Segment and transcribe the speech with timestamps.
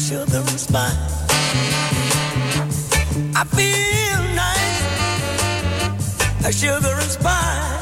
[0.00, 0.96] pressure and response.
[3.36, 4.82] I feel nice,
[6.46, 7.79] a sugar and spice.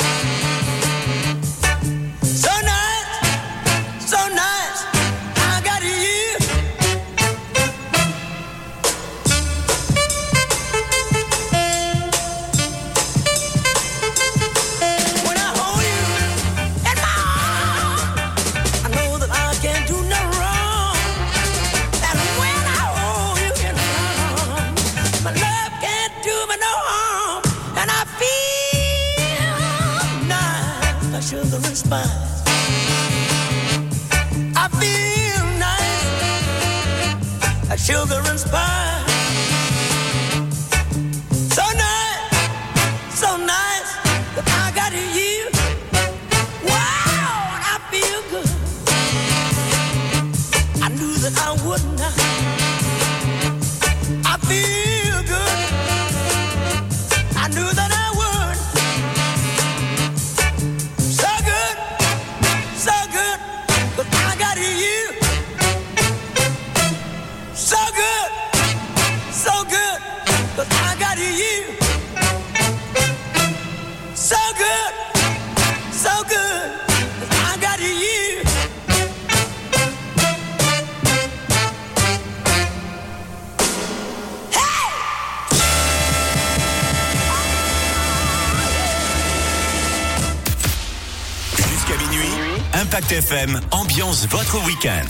[93.71, 95.07] Ambiance votre week-end.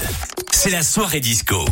[0.53, 1.65] C'est la soirée disco.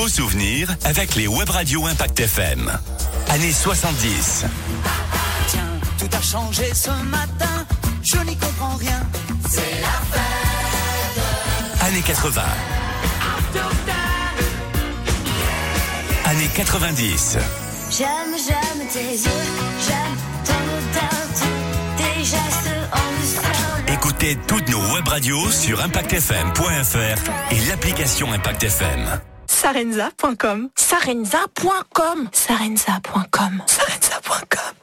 [0.00, 2.72] beaux souvenirs avec les web radios Impact FM.
[3.28, 4.46] Année 70.
[5.48, 5.60] Tiens,
[5.98, 7.66] tout a changé ce matin,
[8.02, 9.06] je n'y comprends rien.
[9.46, 11.82] C'est la fête.
[11.82, 12.42] Année 80.
[16.24, 17.36] Année 90.
[17.90, 18.08] J'aime,
[18.48, 19.30] j'aime tes yeux,
[19.86, 21.10] j'aime ton odeur,
[21.98, 29.20] tes gestes en Écoutez toutes nos web radios sur impactfm.fr et l'application Impact FM
[29.72, 30.70] sarenza.com.
[30.74, 32.28] Sarenza.com.
[32.32, 33.62] Sarenza.com.
[33.66, 34.74] Sarenza.com.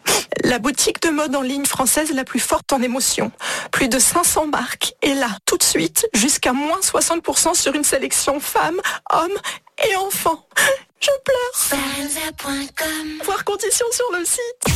[0.45, 3.31] La boutique de mode en ligne française la plus forte en émotion.
[3.71, 4.93] Plus de 500 marques.
[5.01, 8.79] Et là, tout de suite, jusqu'à moins 60% sur une sélection femmes,
[9.11, 9.37] hommes
[9.89, 10.47] et enfants.
[11.01, 11.53] Je pleure.
[11.53, 13.07] Sarenza.com.
[13.25, 14.73] Voir conditions sur le site.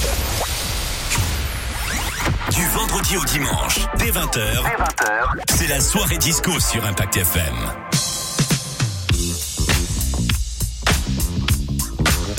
[2.51, 5.55] Du vendredi au dimanche, dès 20h, 20h.
[5.57, 7.90] c'est la soirée disco sur Impact FM.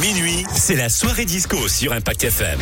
[0.00, 2.58] minuit, c'est la soirée disco sur Impact FM.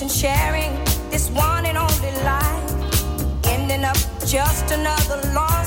[0.00, 0.72] And sharing
[1.10, 3.44] this one and only life.
[3.44, 5.59] Ending up just another long.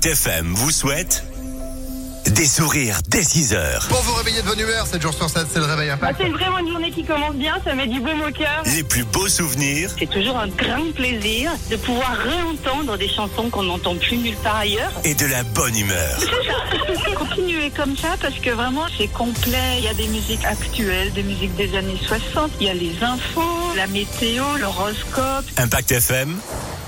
[0.00, 1.24] Impact FM vous souhaite
[2.24, 3.86] des sourires dès 6 heures.
[3.90, 6.16] Pour vous réveiller de bonne humeur, cette journée sur 7, c'est le réveil impact.
[6.18, 8.62] Ah, c'est vraiment une journée qui commence bien, ça met du baume au cœur.
[8.64, 9.90] Les plus beaux souvenirs.
[9.98, 14.56] C'est toujours un grand plaisir de pouvoir réentendre des chansons qu'on n'entend plus nulle part
[14.56, 14.90] ailleurs.
[15.04, 16.18] Et de la bonne humeur.
[17.14, 19.76] Continuez comme ça parce que vraiment c'est complet.
[19.80, 22.94] Il y a des musiques actuelles, des musiques des années 60, il y a les
[23.02, 25.44] infos, la météo, l'horoscope.
[25.58, 26.38] Impact FM.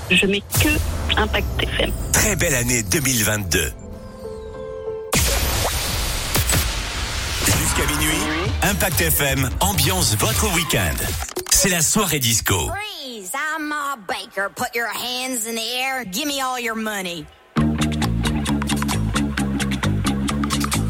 [0.09, 0.69] Je mets que
[1.17, 1.91] Impact FM.
[2.11, 3.71] Très belle année 2022.
[7.45, 8.17] Jusqu'à minuit,
[8.63, 10.95] Impact FM ambiance votre week-end.
[11.51, 12.69] C'est la soirée disco.
[12.69, 14.49] Freeze, I'm a baker.
[14.55, 16.03] Put your hands in the air.
[16.05, 17.25] Give me all your money.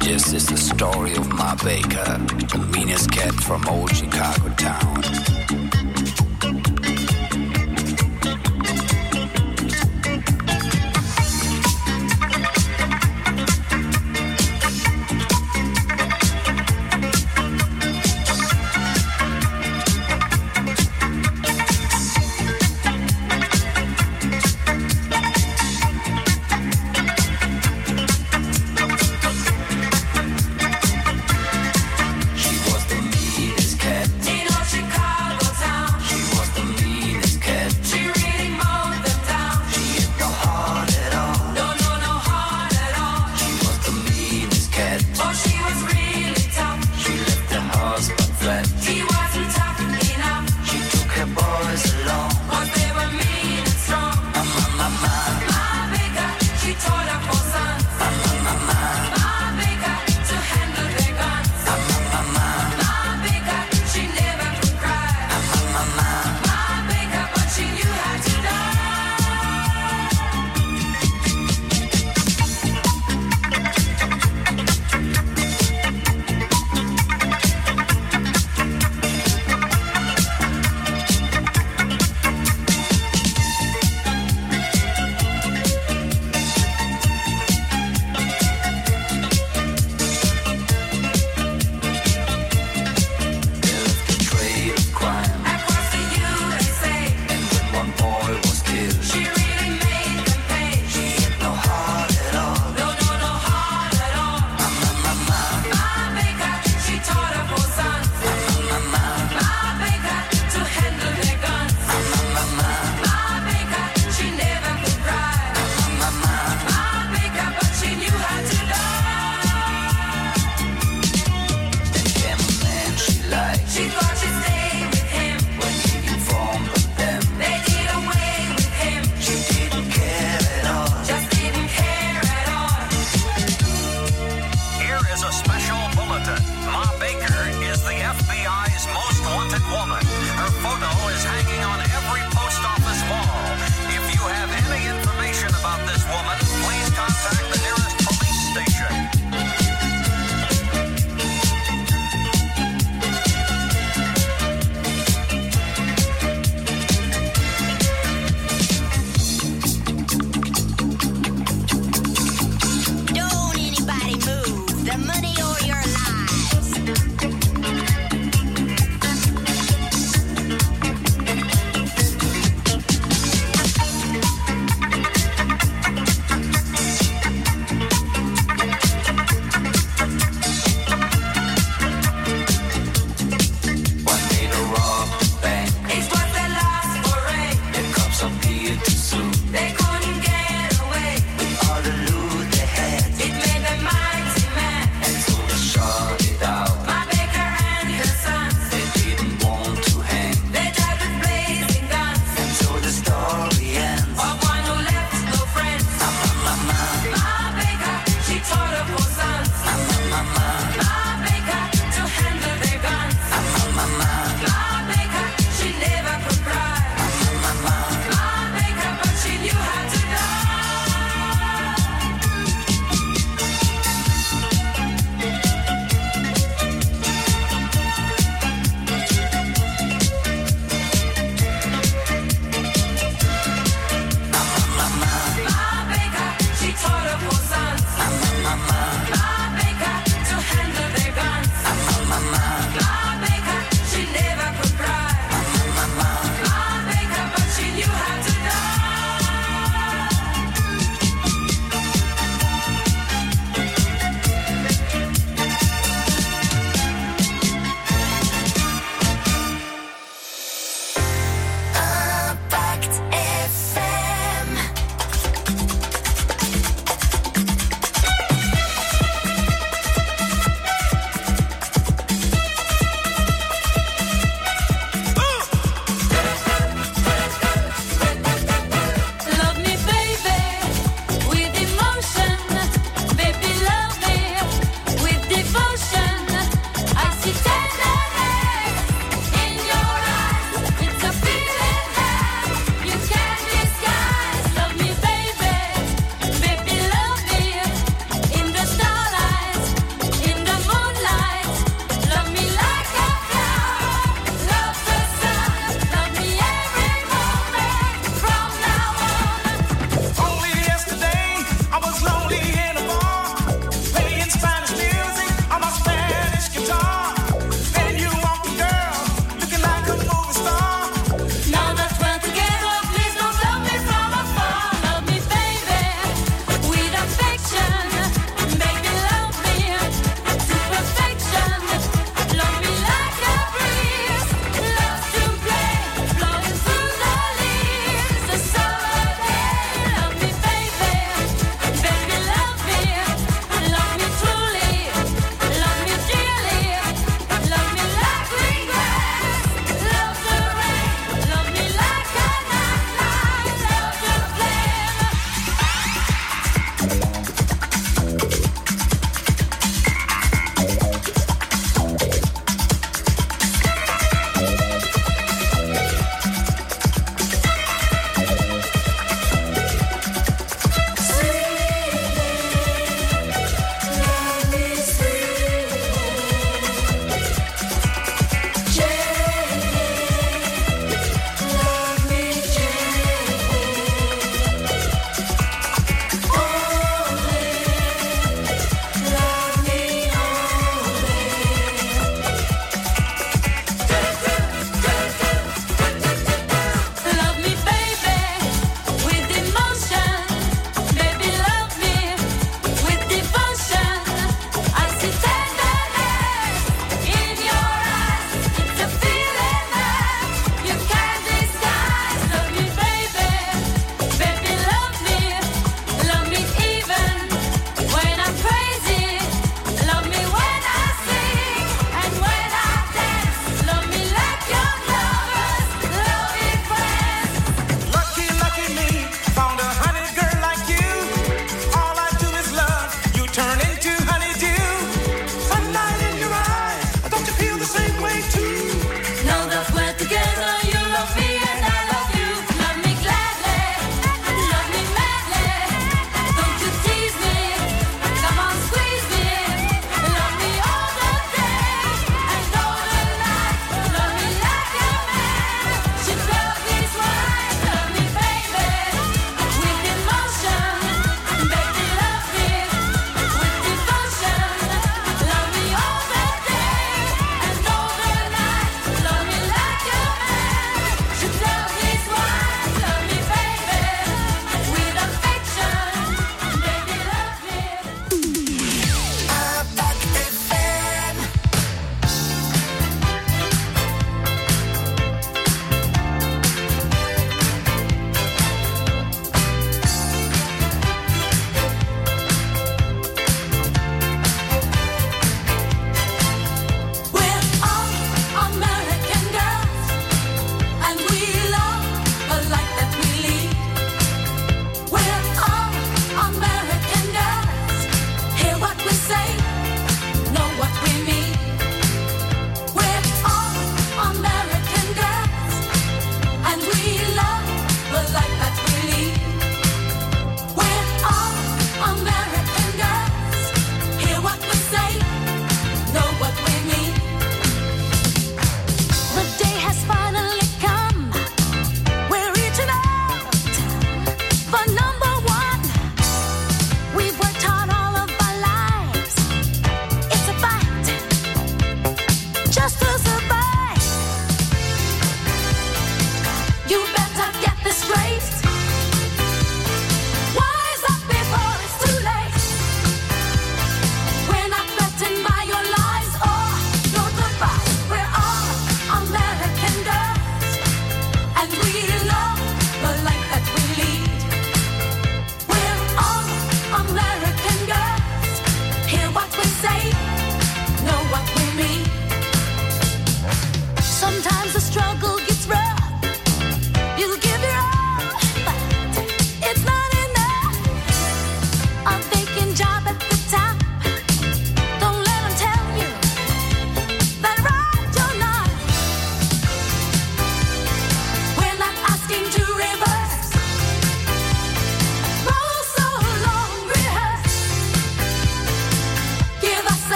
[0.00, 5.02] This is the story of my baker, the meanest cat from old Chicago town.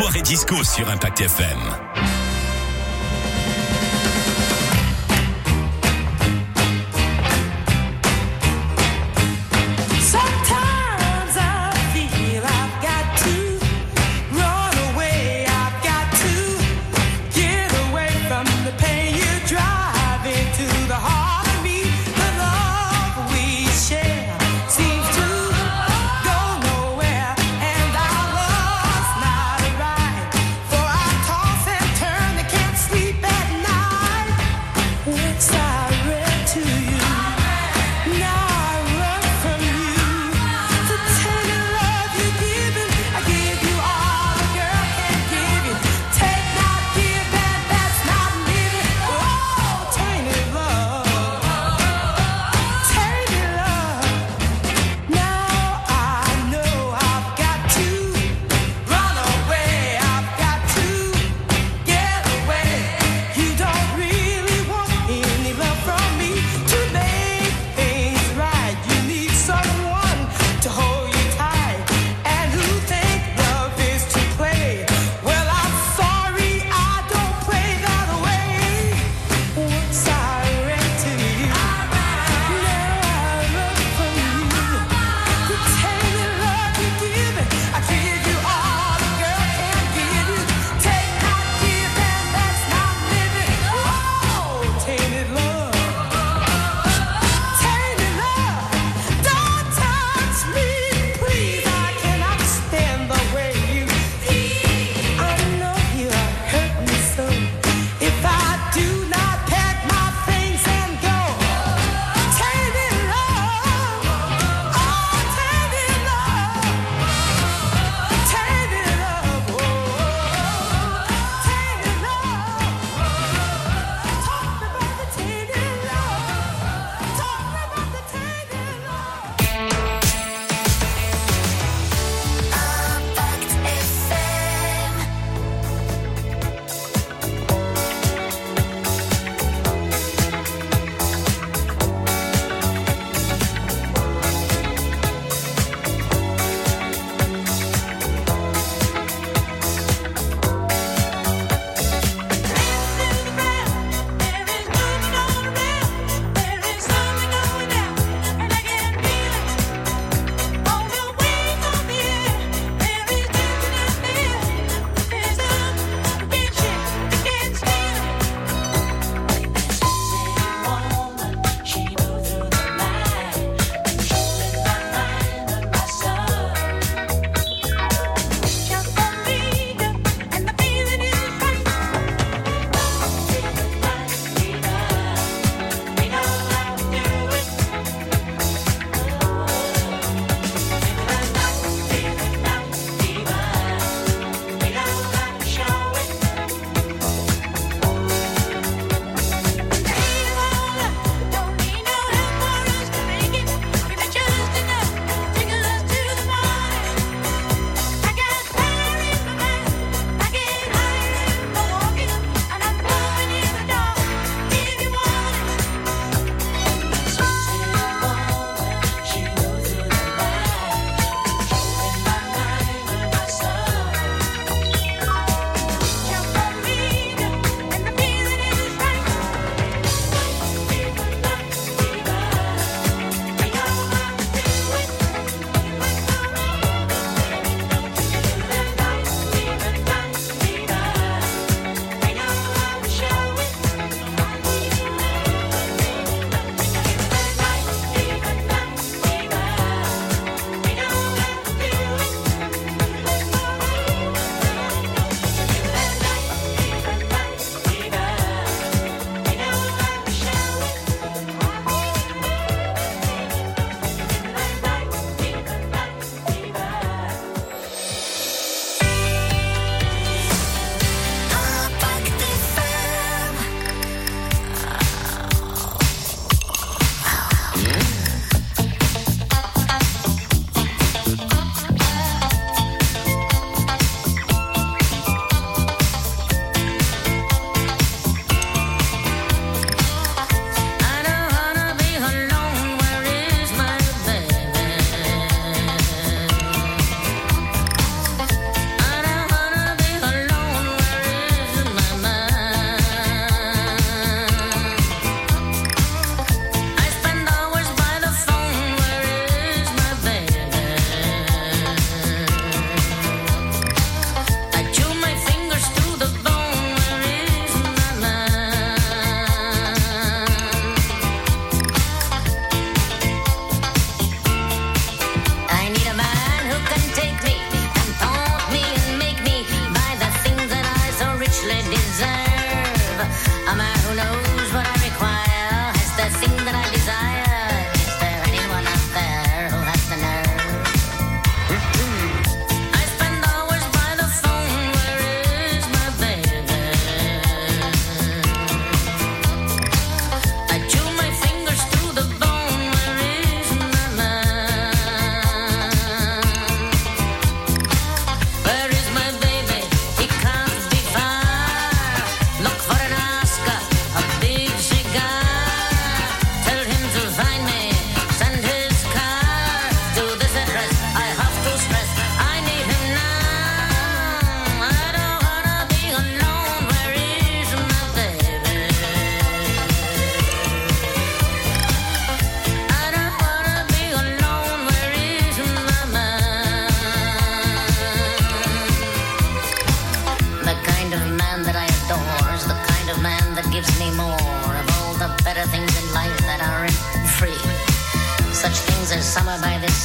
[0.00, 1.79] Soirée disco sur Impact FM.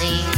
[0.06, 0.35] see.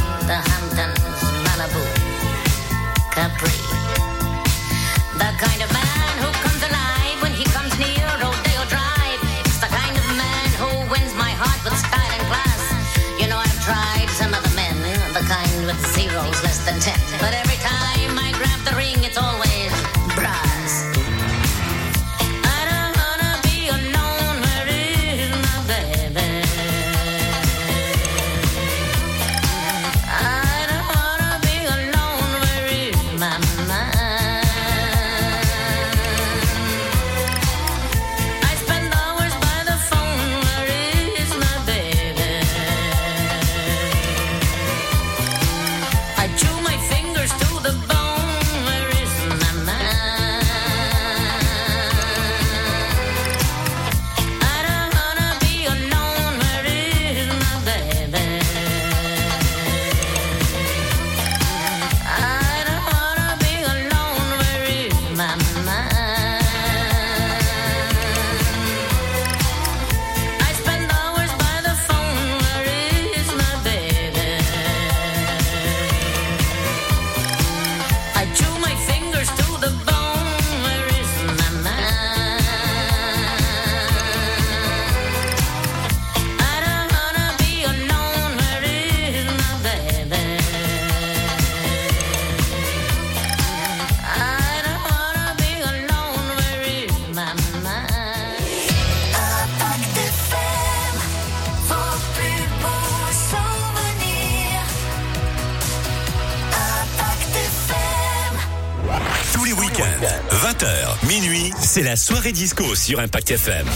[111.78, 113.66] C'est la soirée disco sur Impact FM.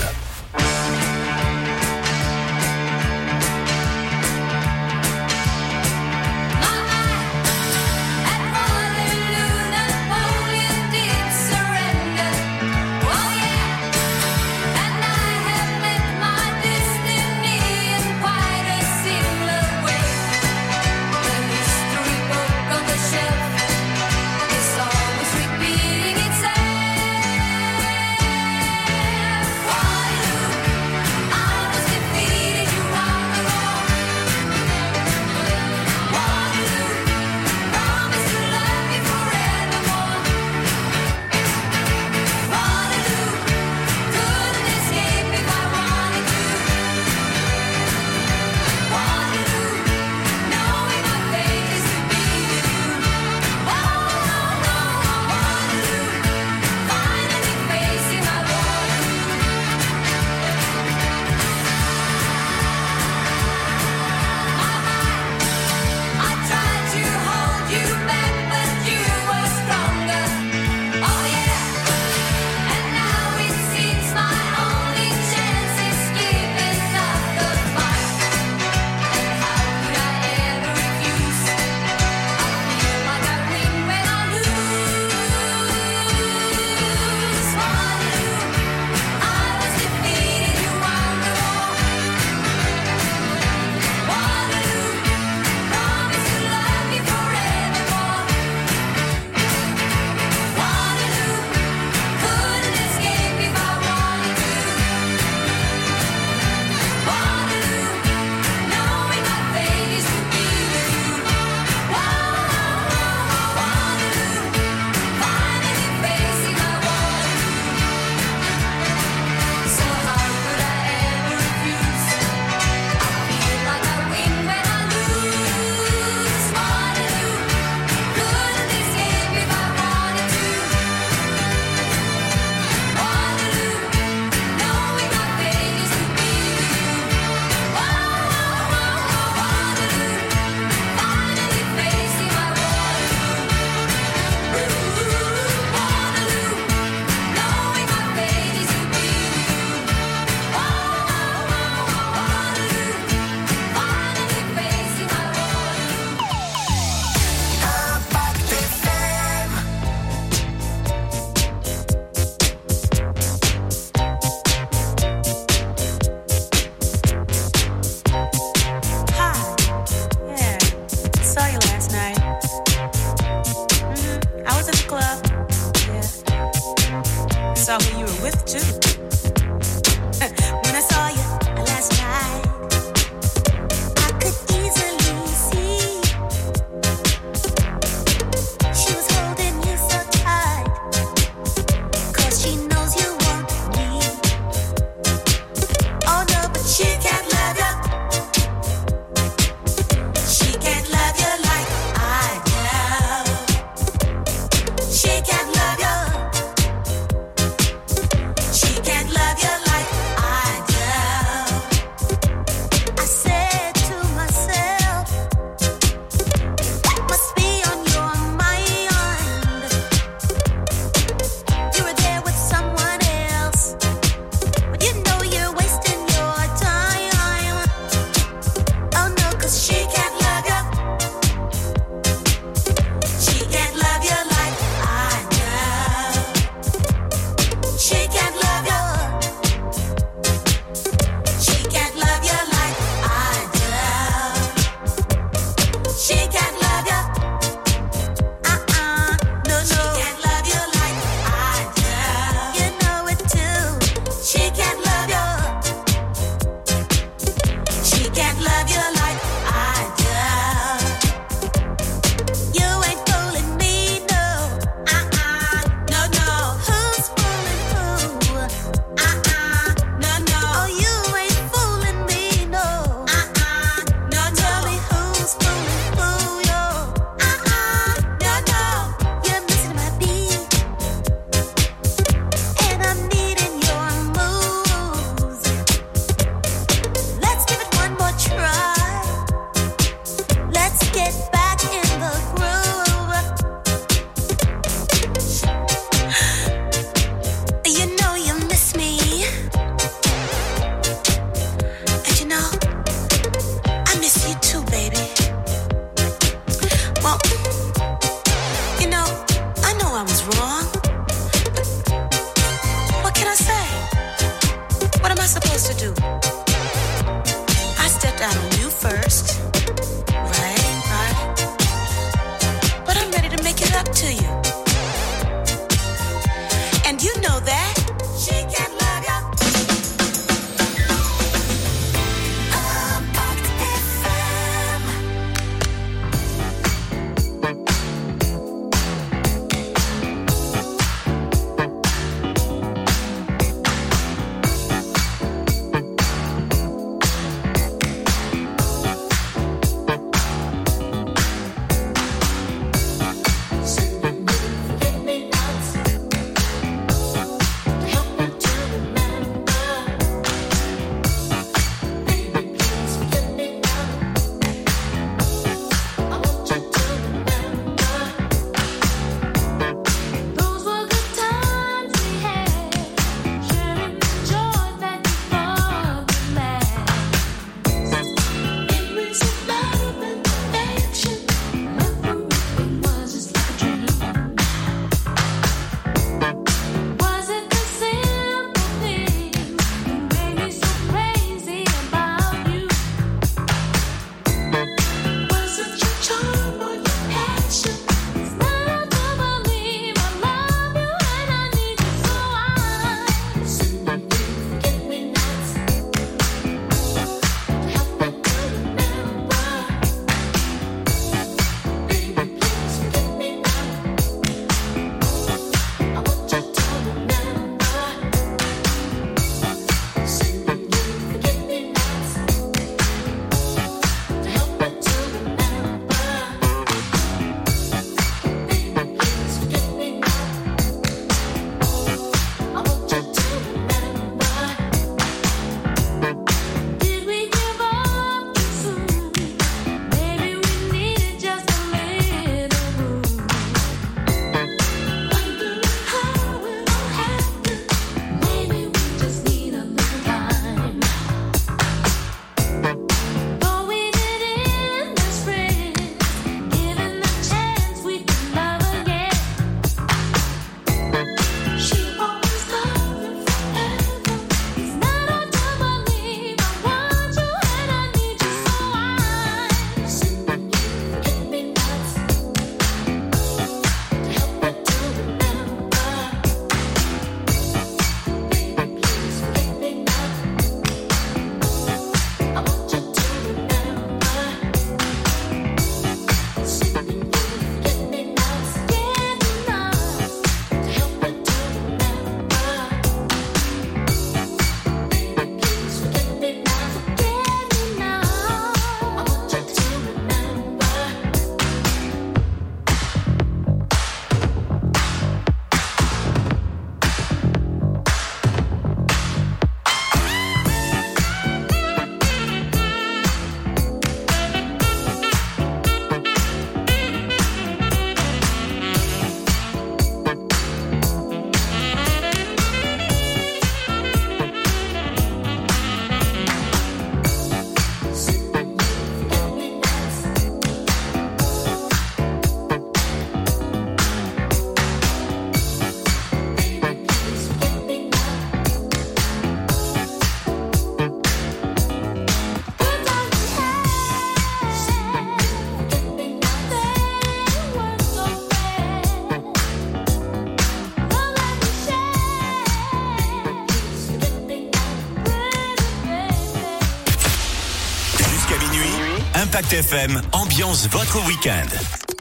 [559.50, 561.46] FM ambiance votre week-end.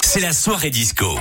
[0.01, 1.17] C'est la soirée disco.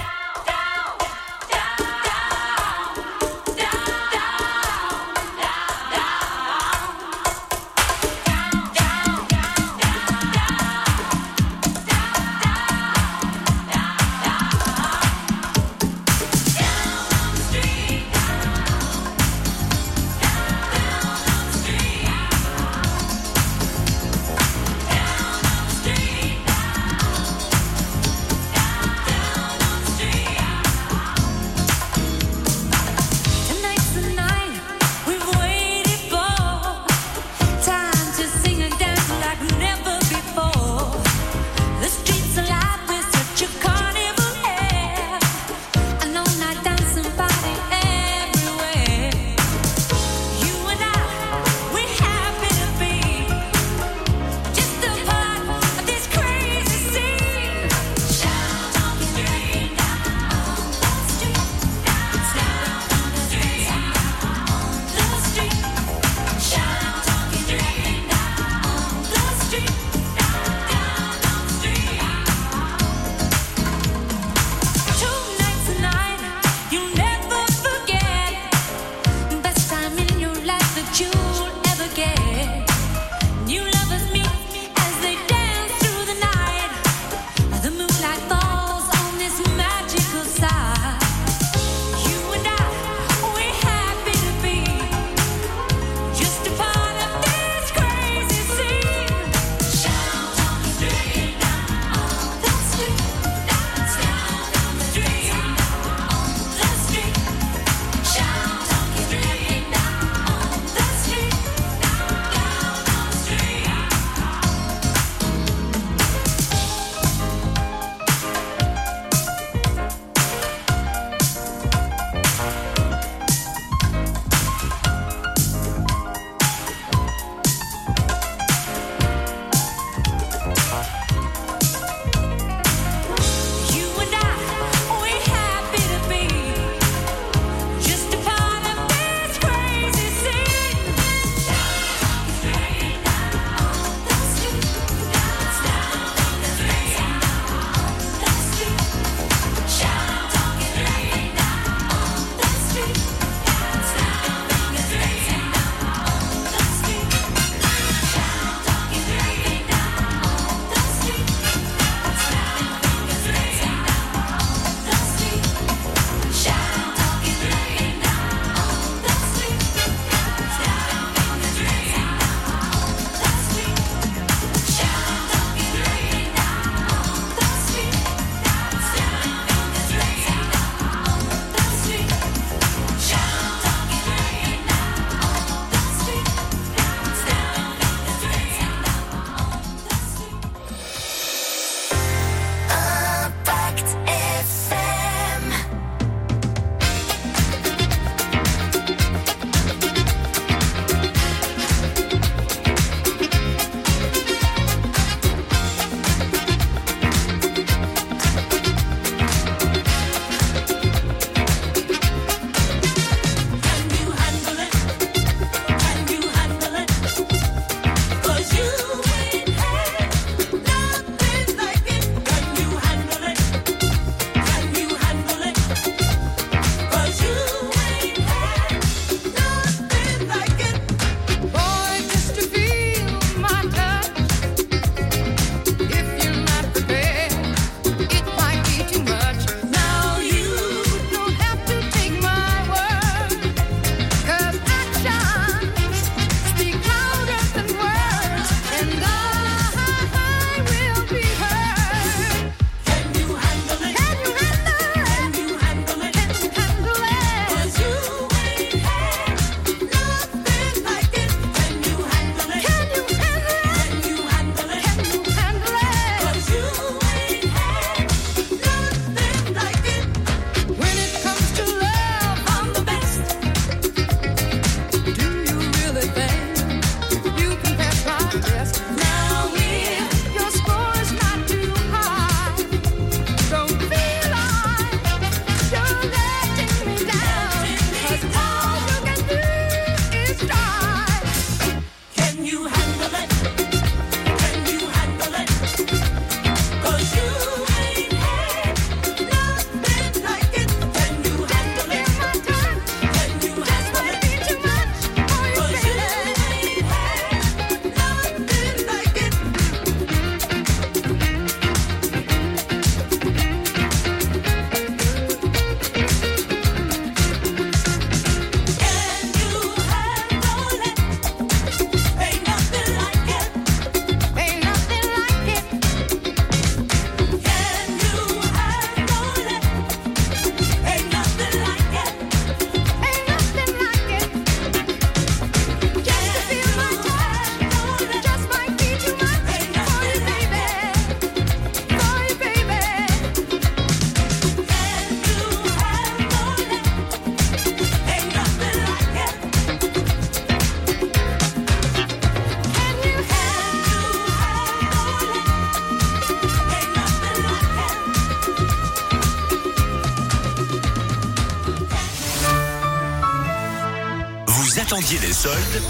[365.40, 365.82] Soldes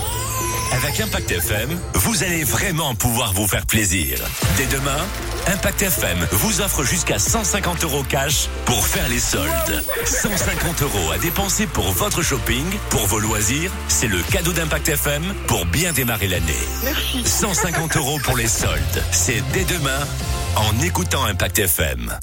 [0.73, 4.21] avec Impact FM, vous allez vraiment pouvoir vous faire plaisir.
[4.57, 4.99] Dès demain,
[5.49, 9.85] Impact FM vous offre jusqu'à 150 euros cash pour faire les soldes.
[10.05, 13.73] 150 euros à dépenser pour votre shopping, pour vos loisirs.
[13.89, 16.69] C'est le cadeau d'Impact FM pour bien démarrer l'année.
[17.25, 19.05] 150 euros pour les soldes.
[19.11, 20.07] C'est dès demain
[20.55, 22.17] en écoutant Impact FM.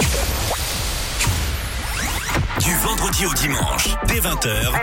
[2.67, 4.73] Du vendredi au dimanche, dès 20h,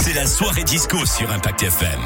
[0.00, 2.00] c'est la soirée disco sur Impact FM.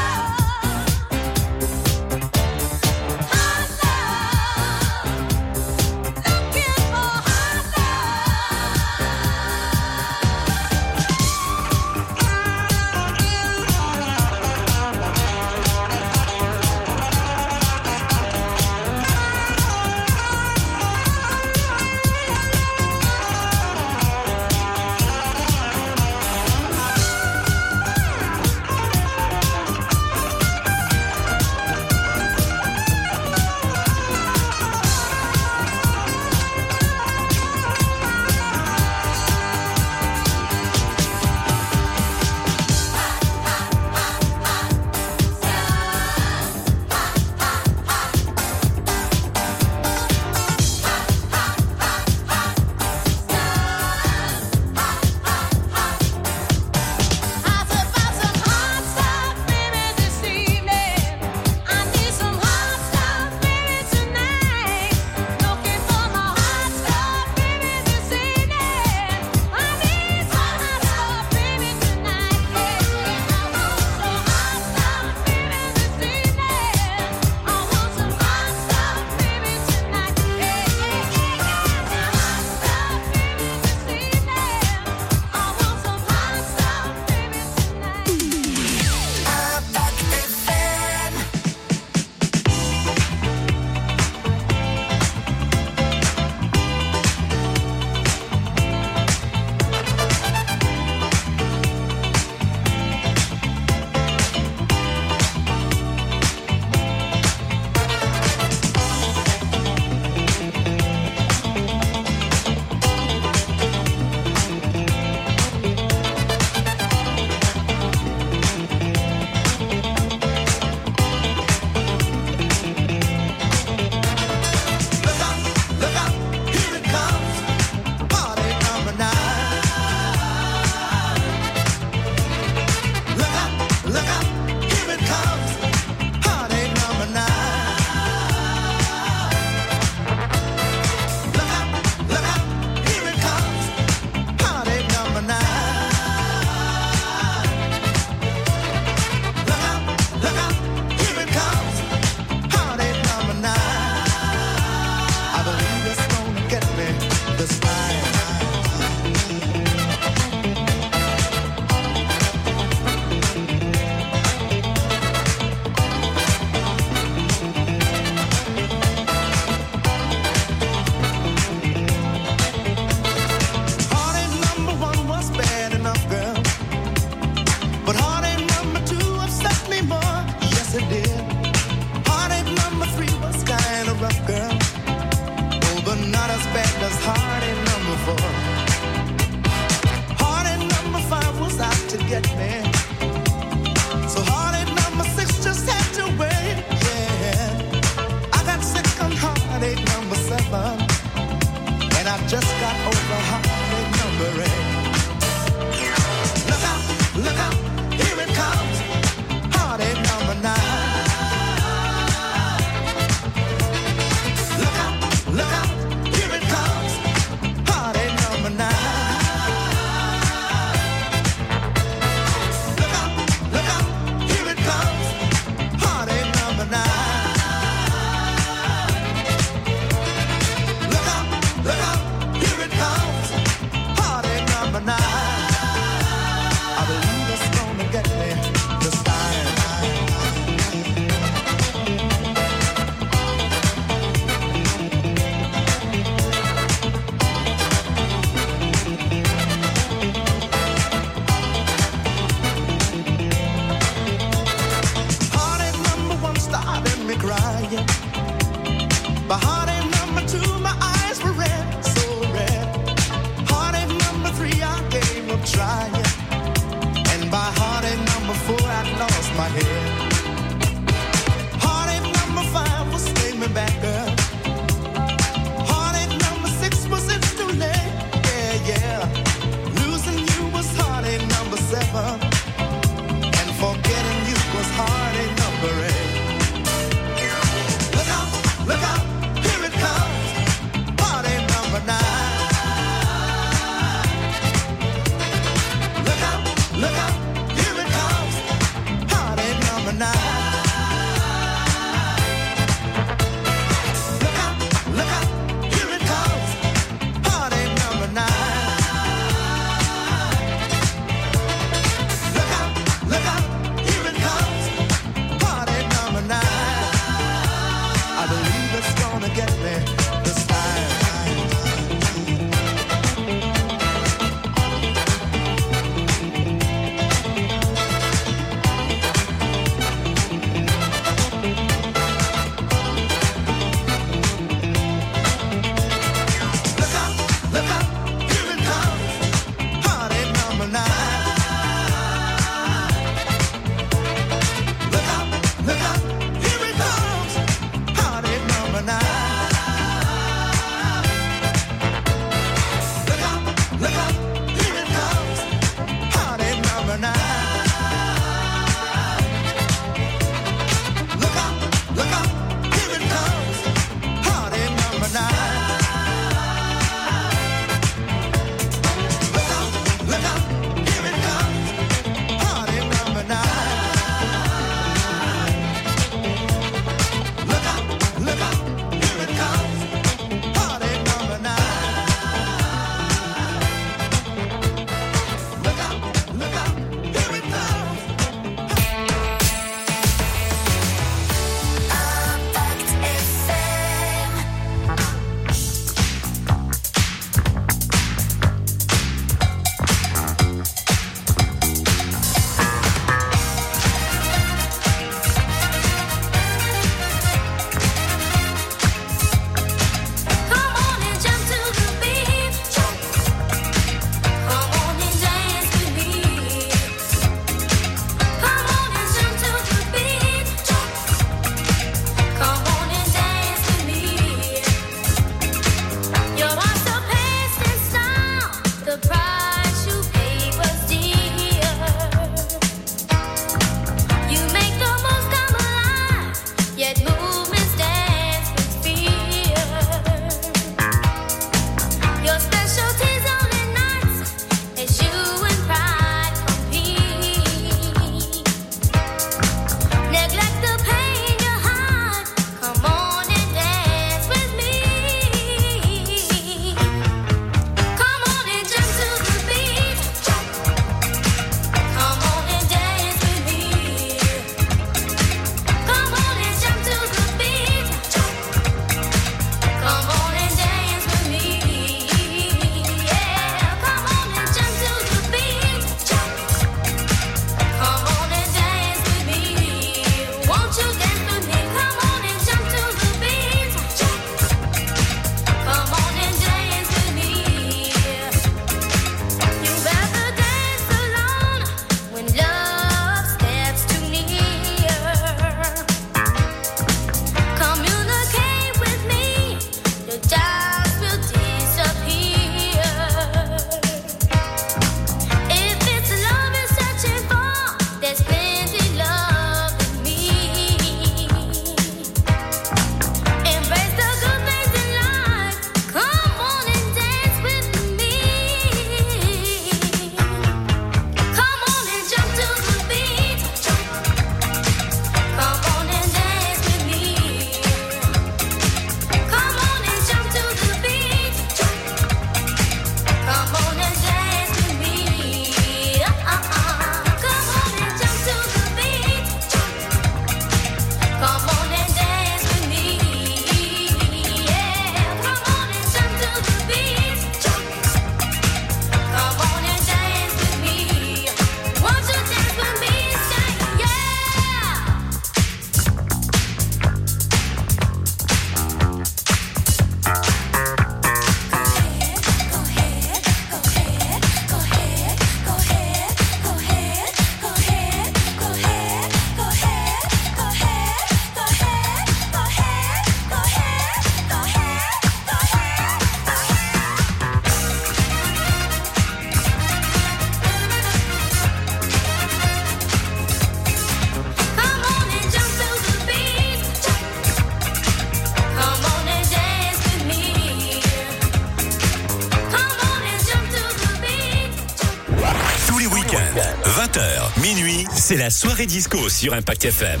[598.06, 600.00] C'est la soirée disco sur Impact FM.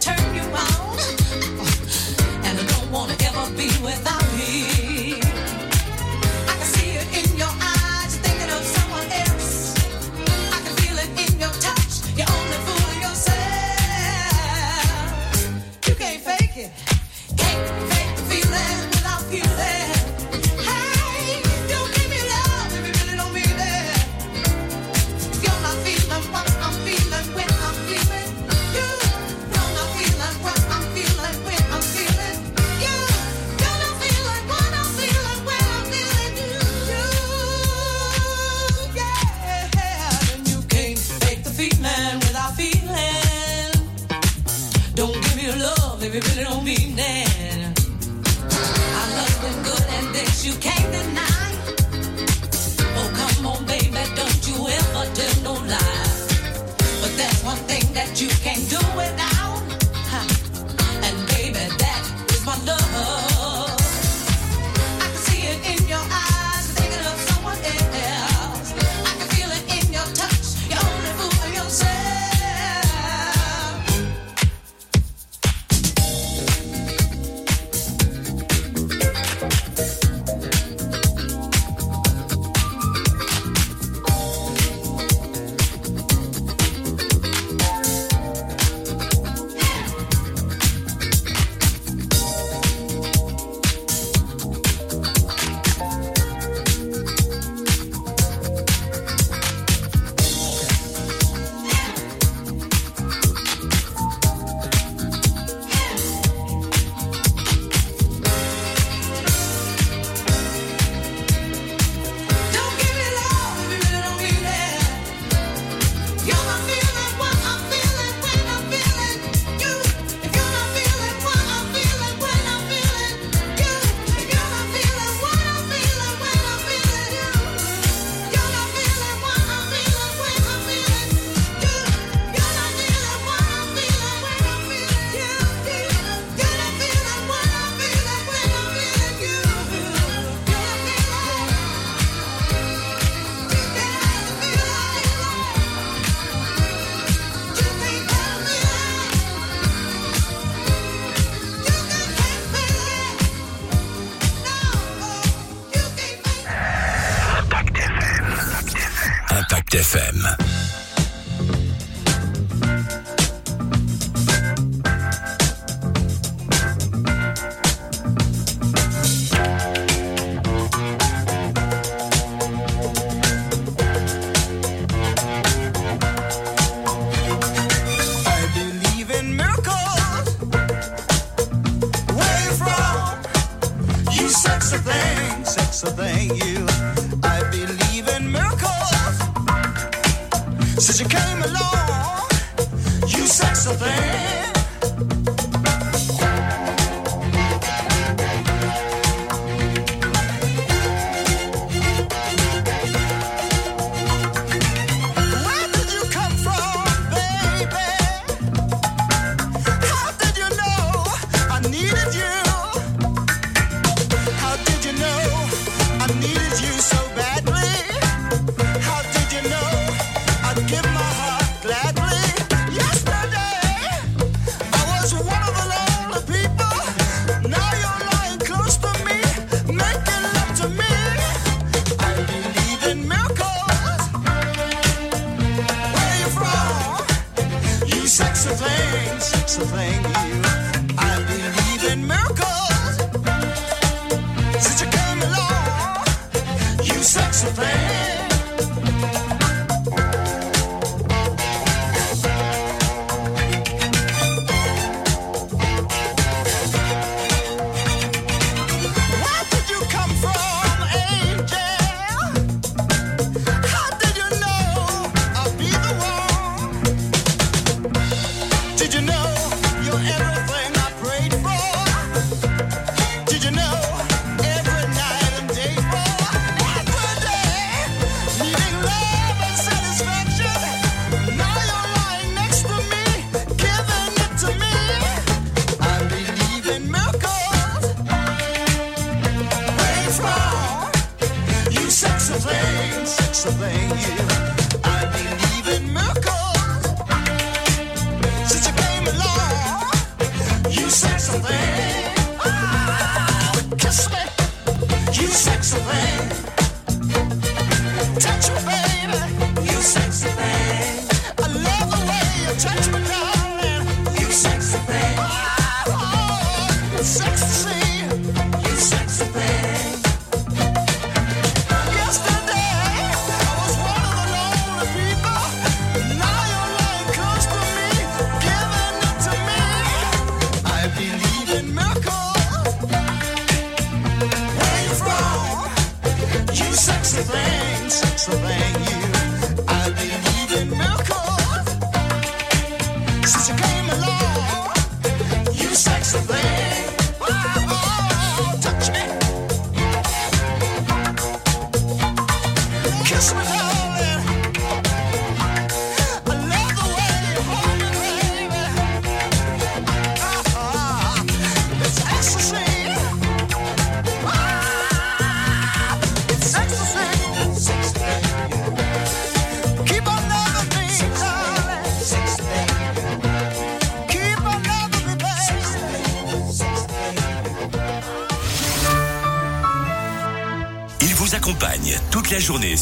[0.00, 0.27] turn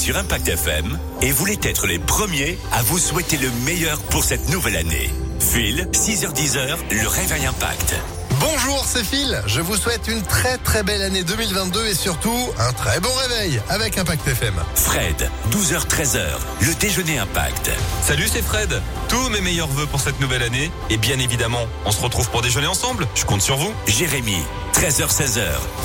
[0.07, 4.49] sur Impact FM et voulait être les premiers à vous souhaiter le meilleur pour cette
[4.51, 5.11] nouvelle année.
[5.41, 7.97] Phil, 6h10, le réveil Impact.
[8.39, 9.43] Bonjour, c'est Phil.
[9.47, 13.61] Je vous souhaite une très très belle année 2022 et surtout un très bon réveil
[13.69, 14.55] avec Impact FM.
[14.77, 16.21] Fred, 12h-13h,
[16.61, 17.73] le déjeuner Impact.
[18.03, 18.81] Salut, c'est Fred.
[19.09, 20.71] Tous mes meilleurs voeux pour cette nouvelle année.
[20.89, 23.09] Et bien évidemment, on se retrouve pour déjeuner ensemble.
[23.17, 23.75] Je compte sur vous.
[23.89, 24.39] Jérémy,
[24.77, 25.41] 13h-16h,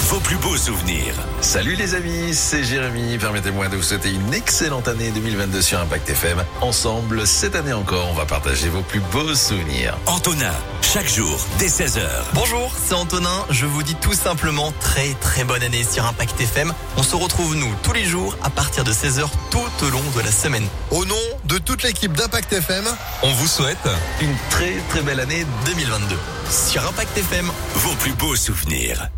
[0.09, 1.15] vos plus beaux souvenirs.
[1.39, 3.18] Salut les amis, c'est Jérémy.
[3.18, 6.43] Permettez-moi de vous souhaiter une excellente année 2022 sur Impact FM.
[6.59, 9.97] Ensemble, cette année encore, on va partager vos plus beaux souvenirs.
[10.07, 10.51] Antonin,
[10.81, 12.01] chaque jour, dès 16h.
[12.34, 13.45] Bonjour, c'est Antonin.
[13.49, 16.73] Je vous dis tout simplement très très bonne année sur Impact FM.
[16.97, 20.19] On se retrouve nous tous les jours à partir de 16h tout au long de
[20.22, 20.68] la semaine.
[20.89, 21.15] Au nom
[21.45, 22.84] de toute l'équipe d'Impact FM,
[23.23, 23.88] on vous souhaite
[24.19, 26.18] une très très belle année 2022
[26.49, 27.49] sur Impact FM.
[27.76, 29.10] Vos plus beaux souvenirs.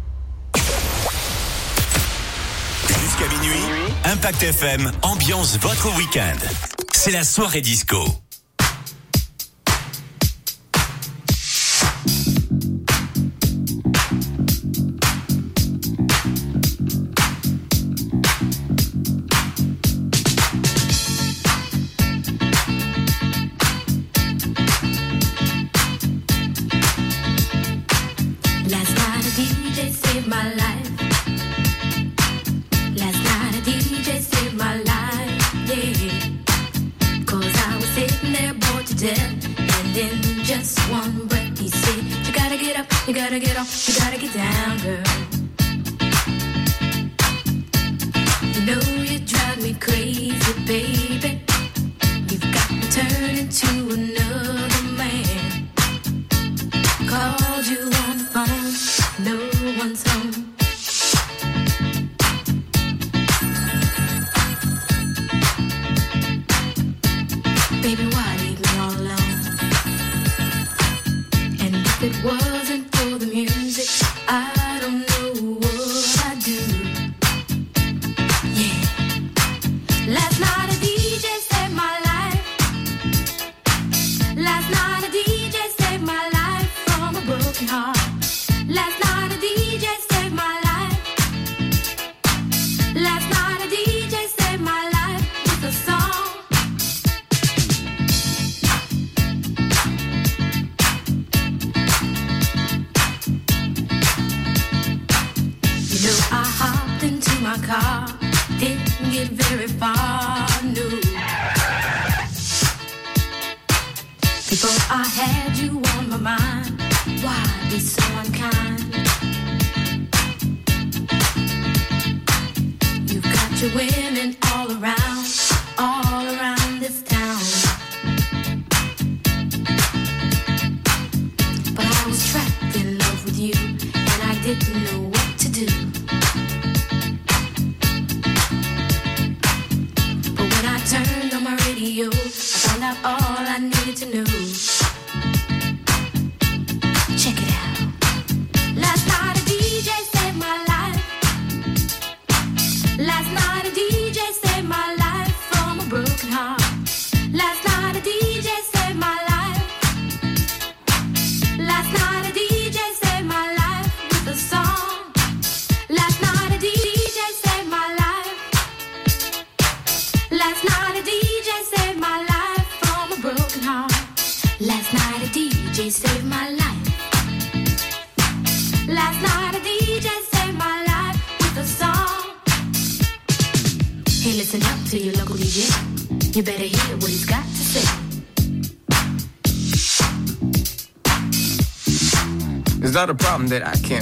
[2.87, 3.63] Jusqu'à minuit,
[4.05, 6.37] Impact FM ambiance votre week-end.
[6.91, 8.22] C'est la soirée disco.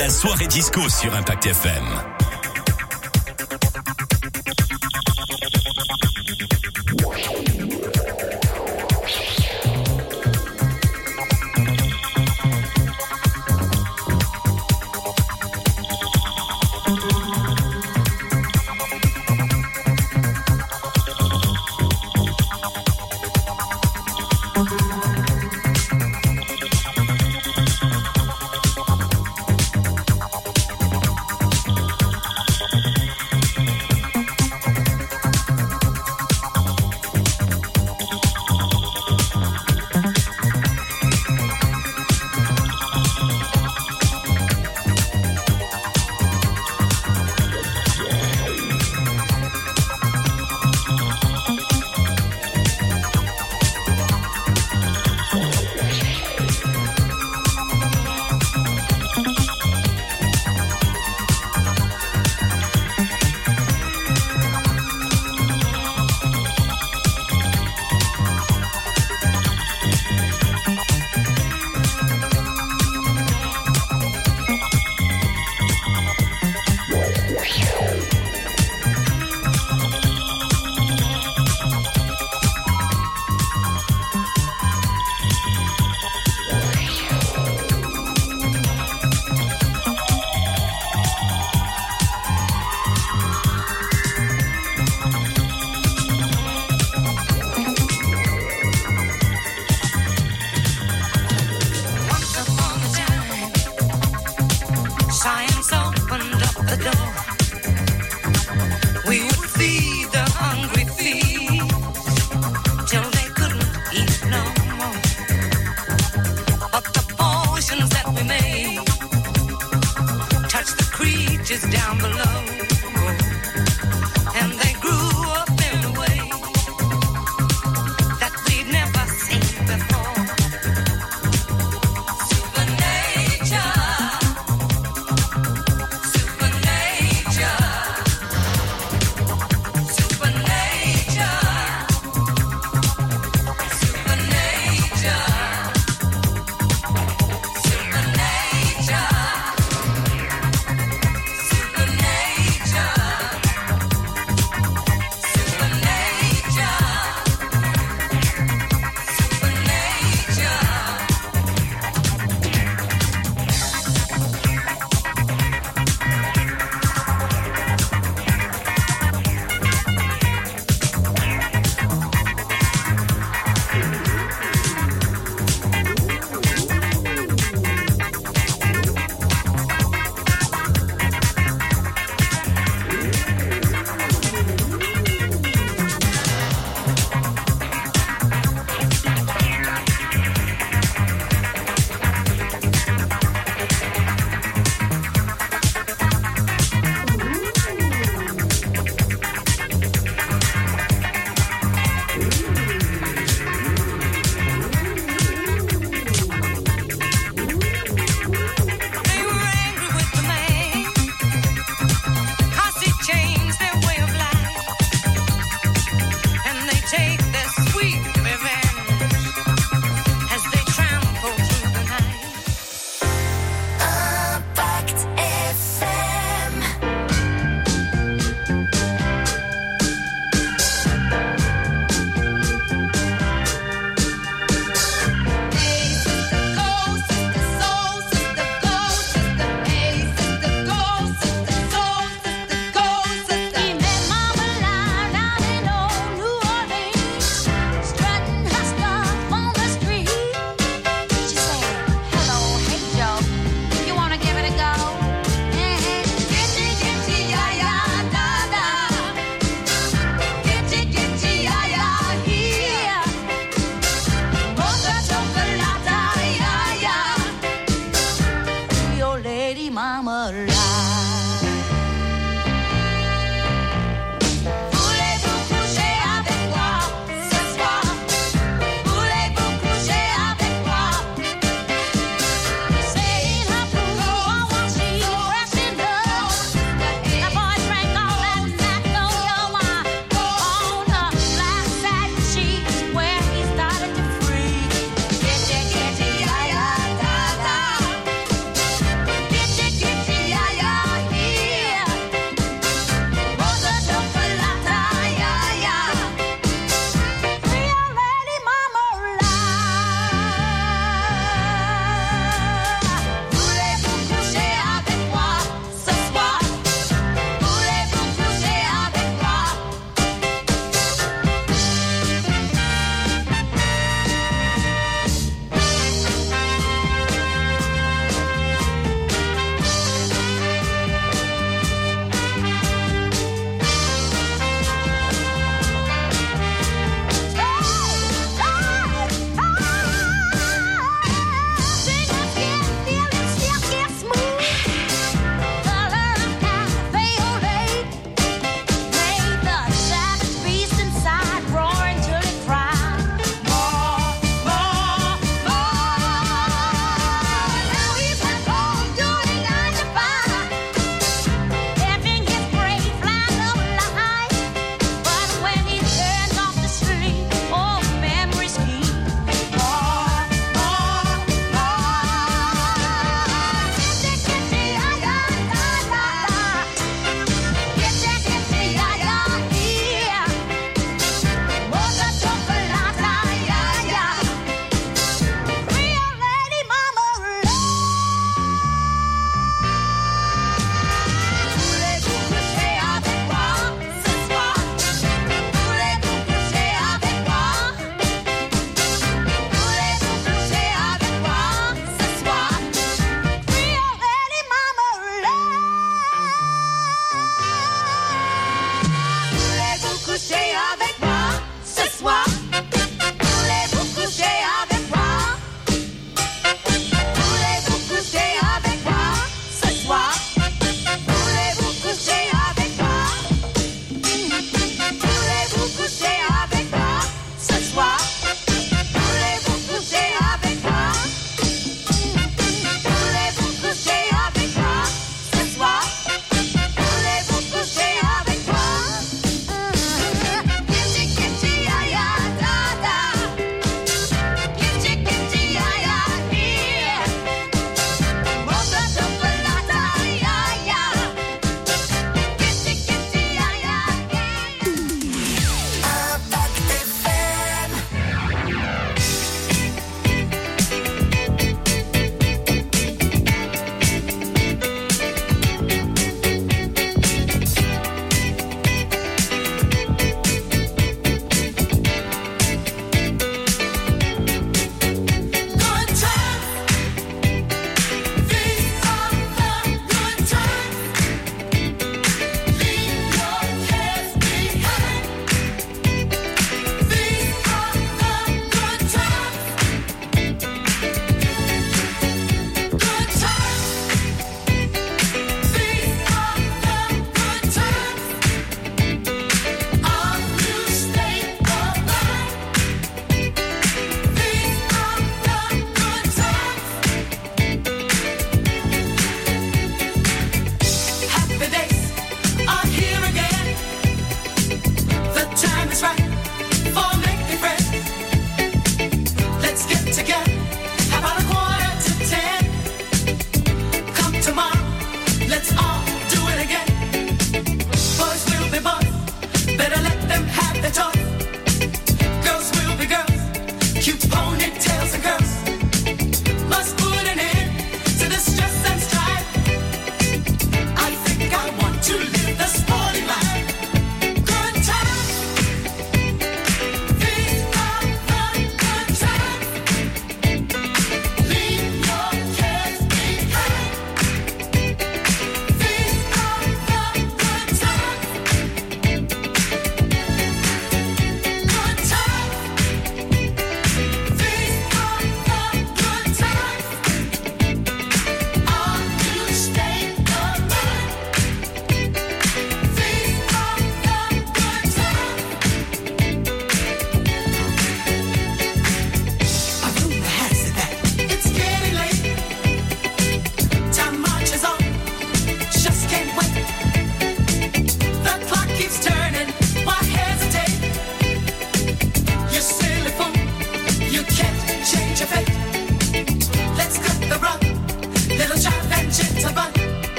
[0.00, 2.09] La soirée disco sur Impact FM.